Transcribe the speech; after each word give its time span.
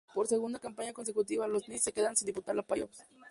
Por 0.15 0.25
segunda 0.27 0.57
campaña 0.59 0.93
consecutiva, 0.93 1.47
los 1.47 1.69
Nets 1.69 1.83
se 1.83 1.93
quedaban 1.93 2.15
sin 2.15 2.25
disputar 2.25 2.55
los 2.55 2.65
playoffs. 2.65 3.03